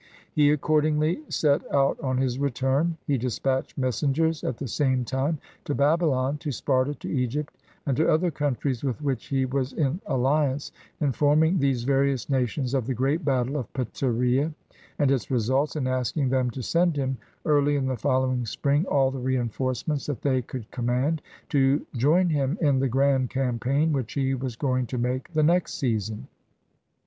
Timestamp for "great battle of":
12.95-13.71